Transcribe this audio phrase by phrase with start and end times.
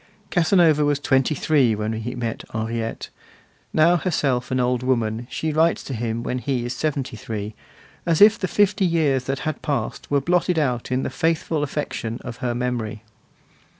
[0.31, 3.09] Casanova was twenty three when he met Henriette;
[3.71, 7.53] now, herself an old woman, she writes to him when he is seventy three,
[8.03, 12.17] as if the fifty years that had passed were blotted out in the faithful affection
[12.23, 13.03] of her memory.